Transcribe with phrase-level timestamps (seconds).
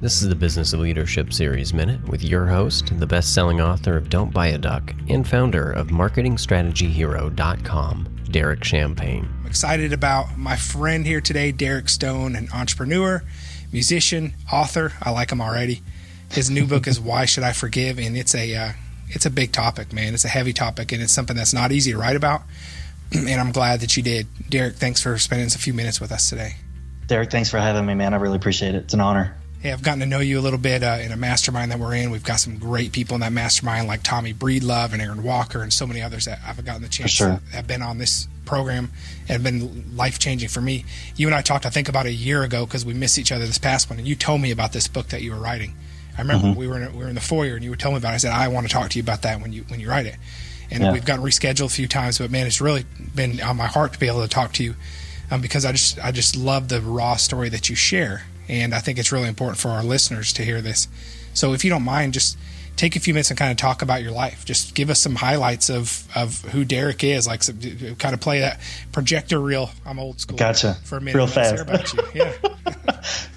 [0.00, 3.96] This is the Business of Leadership Series Minute with your host, the best selling author
[3.96, 9.28] of Don't Buy a Duck and founder of MarketingStrategyHero.com, Derek Champagne.
[9.40, 13.24] I'm excited about my friend here today, Derek Stone, an entrepreneur,
[13.72, 14.92] musician, author.
[15.02, 15.82] I like him already.
[16.30, 17.98] His new book is Why Should I Forgive?
[17.98, 18.74] And it's a uh,
[19.08, 20.14] it's a big topic, man.
[20.14, 22.42] It's a heavy topic, and it's something that's not easy to write about.
[23.12, 24.28] And I'm glad that you did.
[24.48, 26.54] Derek, thanks for spending a few minutes with us today.
[27.08, 28.14] Derek, thanks for having me, man.
[28.14, 28.84] I really appreciate it.
[28.84, 29.34] It's an honor.
[29.60, 31.94] Hey, I've gotten to know you a little bit uh, in a mastermind that we're
[31.94, 32.12] in.
[32.12, 35.72] We've got some great people in that mastermind, like Tommy Breedlove and Aaron Walker, and
[35.72, 37.40] so many others that I've gotten the chance sure.
[37.50, 38.92] to have been on this program
[39.28, 40.84] and been life changing for me.
[41.16, 43.46] You and I talked, I think, about a year ago because we missed each other
[43.46, 45.74] this past one, and you told me about this book that you were writing.
[46.16, 46.58] I remember mm-hmm.
[46.58, 48.14] we were in, we were in the foyer, and you were telling me about it.
[48.14, 50.06] I said, I want to talk to you about that when you when you write
[50.06, 50.16] it.
[50.70, 50.92] And yeah.
[50.92, 53.98] we've gotten rescheduled a few times, but man, it's really been on my heart to
[53.98, 54.76] be able to talk to you
[55.32, 58.80] um, because I just I just love the raw story that you share and I
[58.80, 60.88] think it's really important for our listeners to hear this.
[61.34, 62.36] So if you don't mind, just
[62.76, 64.44] take a few minutes and kind of talk about your life.
[64.44, 67.58] Just give us some highlights of, of who Derek is, like some,
[67.98, 68.60] kind of play that
[68.92, 69.70] projector reel.
[69.84, 70.38] I'm old school.
[70.38, 70.74] Gotcha.
[70.84, 71.16] For a minute.
[71.16, 71.94] Real fast.
[72.14, 72.32] Yeah.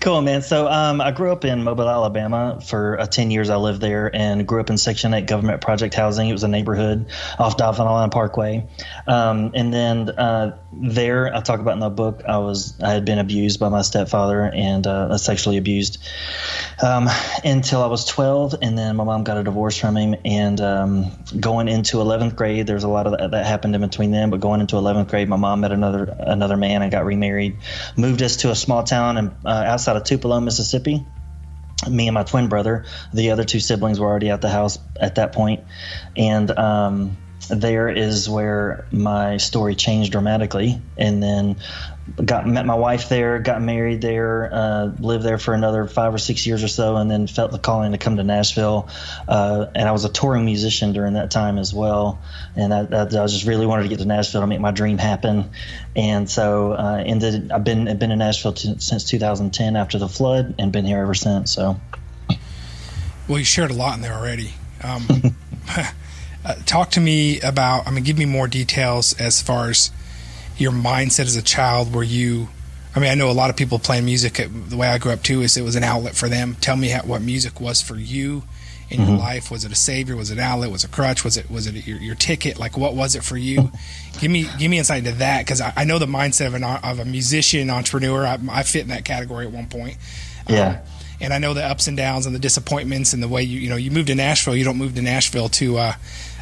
[0.00, 0.42] cool, man.
[0.42, 2.60] So um, I grew up in Mobile, Alabama.
[2.64, 5.94] For uh, 10 years, I lived there and grew up in Section 8 government project
[5.94, 6.28] housing.
[6.28, 8.66] It was a neighborhood off Dauphin Island Parkway.
[9.06, 13.04] Um, and then uh, there, I talk about in the book, I was I had
[13.04, 15.98] been abused by my stepfather and uh, sexually abused
[16.82, 17.08] um,
[17.44, 18.56] until I was 12.
[18.62, 20.14] And then my mom got a divorce from him.
[20.24, 24.12] And um, going into 11th grade, there's a lot of that, that, happened in between
[24.12, 24.30] them.
[24.30, 27.58] But going into 11th grade, my mom met another another man and got remarried.
[27.96, 31.06] Moved us to a small town in, uh, outside of Tupelo, Mississippi.
[31.88, 35.14] Me and my twin brother, the other two siblings were already at the house at
[35.14, 35.64] that point,
[36.14, 37.16] and um,
[37.50, 40.80] there is where my story changed dramatically.
[40.96, 41.56] And then
[42.24, 46.18] got met my wife there, got married there, uh, lived there for another five or
[46.18, 48.88] six years or so, and then felt the calling to come to Nashville.
[49.28, 52.20] Uh, and I was a touring musician during that time as well.
[52.56, 54.98] And I, I, I, just really wanted to get to Nashville to make my dream
[54.98, 55.50] happen.
[55.94, 57.52] And so uh, ended.
[57.52, 60.98] I've been I've been in Nashville t- since 2010 after the flood, and been here
[60.98, 61.52] ever since.
[61.52, 61.80] So.
[63.28, 64.52] Well, you shared a lot in there already.
[64.82, 65.06] Um,
[66.44, 67.86] uh, talk to me about.
[67.86, 69.90] I mean, give me more details as far as
[70.56, 72.48] your mindset as a child were you
[72.94, 74.34] I mean, I know a lot of people playing music.
[74.50, 76.56] The way I grew up too is it was an outlet for them.
[76.60, 78.42] Tell me how, what music was for you
[78.88, 79.10] in mm-hmm.
[79.10, 79.50] your life.
[79.50, 80.16] Was it a savior?
[80.16, 80.72] Was it an outlet?
[80.72, 81.22] Was it a crutch?
[81.22, 82.58] Was it was it your, your ticket?
[82.58, 83.70] Like what was it for you?
[84.20, 86.64] give me give me insight into that because I, I, know the mindset of an
[86.64, 88.26] of a musician entrepreneur.
[88.26, 89.96] I, I fit in that category at one point.
[90.48, 90.68] Yeah.
[90.68, 90.76] Um,
[91.20, 93.68] and I know the ups and downs and the disappointments and the way you you
[93.68, 94.56] know you moved to Nashville.
[94.56, 95.92] You don't move to Nashville to uh,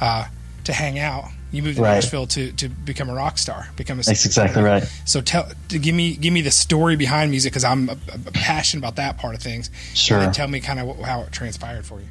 [0.00, 0.26] uh,
[0.64, 1.96] to hang out you moved to right.
[1.96, 4.02] Nashville to, to become a rock star, become a.
[4.02, 4.82] That's exactly right.
[5.04, 8.80] So tell, give me give me the story behind music because I'm a, a passionate
[8.80, 9.70] about that part of things.
[9.92, 10.32] Sure.
[10.32, 12.06] tell me kind of how it transpired for you.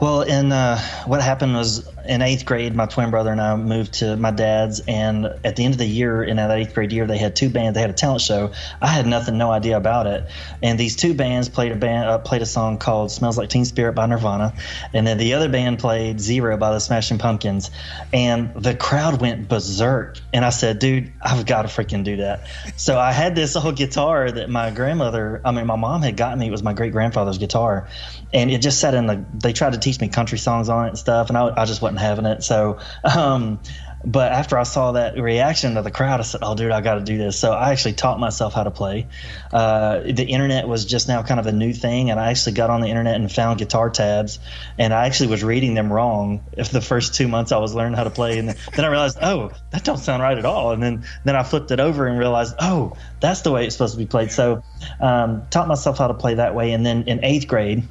[0.00, 3.94] Well, and uh, what happened was in eighth grade, my twin brother and I moved
[3.94, 7.06] to my dad's, and at the end of the year, in that eighth grade year,
[7.06, 7.74] they had two bands.
[7.74, 8.52] They had a talent show.
[8.80, 10.26] I had nothing, no idea about it,
[10.62, 13.66] and these two bands played a band uh, played a song called "Smells Like Teen
[13.66, 14.54] Spirit" by Nirvana,
[14.94, 17.70] and then the other band played "Zero" by the Smashing Pumpkins,
[18.10, 20.18] and the crowd went berserk.
[20.32, 23.76] And I said, "Dude, I've got to freaking do that." so I had this old
[23.76, 26.48] guitar that my grandmother, I mean, my mom had gotten me.
[26.48, 27.86] It was my great grandfather's guitar,
[28.32, 29.22] and it just sat in the.
[29.34, 31.82] They tried to teach me country songs on it and stuff, and I, I just
[31.82, 32.42] wasn't having it.
[32.42, 33.60] So, um,
[34.04, 36.94] but after I saw that reaction of the crowd, I said, "Oh, dude, I got
[36.94, 39.08] to do this." So I actually taught myself how to play.
[39.52, 42.70] Uh, the internet was just now kind of a new thing, and I actually got
[42.70, 44.38] on the internet and found guitar tabs,
[44.78, 46.44] and I actually was reading them wrong.
[46.52, 49.18] If the first two months I was learning how to play, and then I realized,
[49.20, 50.70] oh, that don't sound right at all.
[50.70, 53.94] And then then I flipped it over and realized, oh, that's the way it's supposed
[53.94, 54.30] to be played.
[54.30, 54.62] So
[55.00, 57.82] um, taught myself how to play that way, and then in eighth grade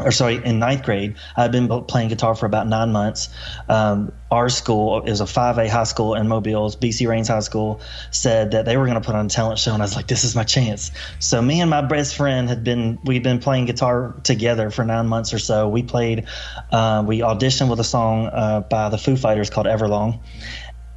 [0.00, 3.28] or sorry, in ninth grade, I'd been playing guitar for about nine months.
[3.68, 8.52] Um, our school is a 5A high school in Mobile, BC Rains High School, said
[8.52, 10.24] that they were going to put on a talent show, and I was like, "This
[10.24, 14.14] is my chance." So me and my best friend had been we'd been playing guitar
[14.22, 15.68] together for nine months or so.
[15.68, 16.26] We played,
[16.70, 20.20] uh, we auditioned with a song uh, by the Foo Fighters called Everlong,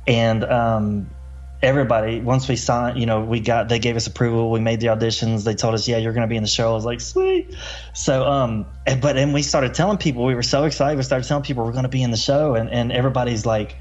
[0.08, 1.10] and um,
[1.62, 4.88] everybody once we signed you know we got they gave us approval we made the
[4.88, 6.70] auditions they told us yeah you're going to be in the show.
[6.72, 7.56] I was like sweet.
[7.94, 8.68] So um
[9.02, 11.72] but and we started telling people we were so excited we started telling people we're
[11.72, 13.78] going to be in the show and and everybody's like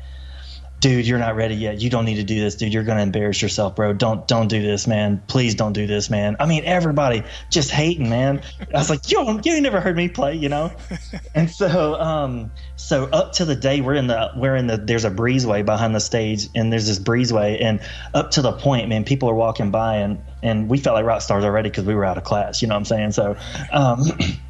[0.85, 1.81] dude, you're not ready yet.
[1.81, 2.75] You don't need to do this, dude.
[2.75, 3.95] You're gonna embarrass yourself, bro.
[3.95, 5.23] Don't don't do this, man.
[5.29, 6.37] Please don't do this, man.
[6.39, 8.43] I mean, everybody just hating, man.
[8.61, 10.71] I was like, yo, you ain't never heard me play, you know.
[11.35, 15.07] and so, um, so up to the day we're in the we're in the there's
[15.07, 17.81] a breezeway behind the stage, and there's this breezeway, and
[18.13, 21.23] up to the point, man, people are walking by, and and we felt like rock
[21.23, 22.61] stars already because we were out of class.
[22.61, 23.13] You know what I'm saying?
[23.13, 23.37] So.
[23.73, 24.03] Um,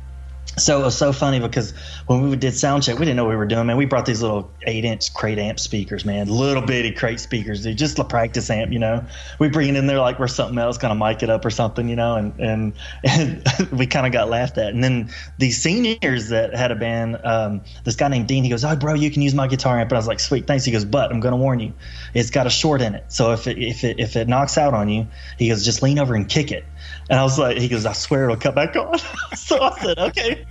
[0.56, 1.72] so it was so funny because
[2.06, 3.76] when we did sound check, we didn't know what we were doing, man.
[3.76, 7.76] We brought these little eight inch crate amp speakers, man, little bitty crate speakers, dude,
[7.76, 9.04] just a practice amp, you know.
[9.38, 11.88] We bring it in there like we're something else, of mic it up or something,
[11.88, 12.72] you know, and and,
[13.02, 14.72] and we kind of got laughed at.
[14.72, 18.64] And then these seniors that had a band, um, this guy named Dean, he goes,
[18.64, 20.72] "Oh, bro, you can use my guitar amp." And I was like, "Sweet, thanks." He
[20.72, 21.72] goes, "But I'm gonna warn you,
[22.12, 24.74] it's got a short in it, so if it if it if it knocks out
[24.74, 25.08] on you,
[25.38, 26.64] he goes, just lean over and kick it."
[27.10, 28.98] And I was like, he goes, I swear it'll cut back on.
[29.36, 30.46] so I said, okay.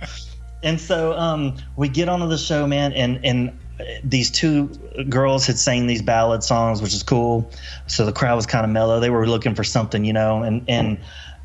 [0.62, 3.58] And so um, we get onto the show, man, and and
[4.02, 4.68] these two
[5.08, 7.50] girls had sang these ballad songs, which is cool.
[7.86, 9.00] So the crowd was kind of mellow.
[9.00, 10.42] They were looking for something, you know.
[10.42, 10.98] And and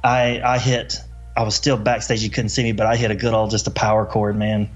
[0.04, 0.98] I I hit.
[1.36, 2.22] I was still backstage.
[2.22, 4.70] You couldn't see me, but I hit a good old just a power chord, man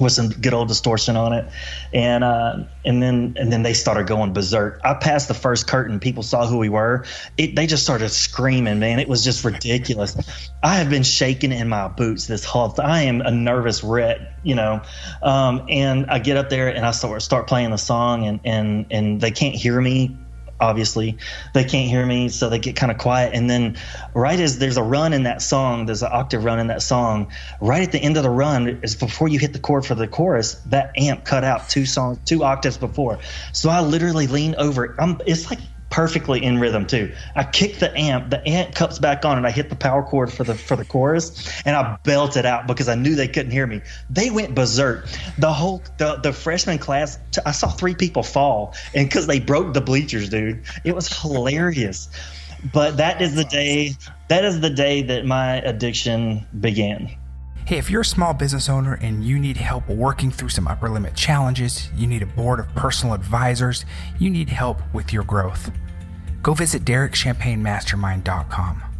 [0.00, 1.48] with some good old distortion on it,
[1.92, 4.80] and uh, and then and then they started going berserk.
[4.84, 7.04] I passed the first curtain, people saw who we were.
[7.36, 8.98] It, they just started screaming, man.
[8.98, 10.16] It was just ridiculous.
[10.62, 12.74] I have been shaking in my boots this whole.
[12.78, 14.82] I am a nervous wreck, you know.
[15.22, 18.86] Um, and I get up there and I start start playing the song, and and
[18.90, 20.16] and they can't hear me
[20.60, 21.18] obviously.
[21.52, 23.34] They can't hear me so they get kind of quiet.
[23.34, 23.76] And then
[24.14, 27.32] right as there's a run in that song there's an octave run in that song
[27.60, 30.08] right at the end of the run is before you hit the chord for the
[30.08, 33.18] chorus that amp cut out two songs two octaves before.
[33.52, 35.60] So i literally lean over I'm, it's like
[35.94, 37.14] perfectly in rhythm too.
[37.36, 40.32] I kick the amp, the amp cups back on, and I hit the power chord
[40.32, 43.52] for the for the chorus, and I belt it out because I knew they couldn't
[43.52, 43.80] hear me.
[44.10, 45.06] They went berserk.
[45.38, 49.72] The whole the the freshman class, I saw three people fall, and because they broke
[49.72, 52.08] the bleachers, dude, it was hilarious.
[52.72, 53.94] But that is the day.
[54.26, 57.16] That is the day that my addiction began.
[57.66, 60.88] Hey, if you're a small business owner and you need help working through some upper
[60.88, 63.86] limit challenges, you need a board of personal advisors,
[64.18, 65.70] you need help with your growth
[66.44, 68.93] go visit DerekChampagneMastermind.com.